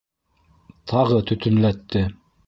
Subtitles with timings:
[0.91, 2.03] Тағы төтөнләтте.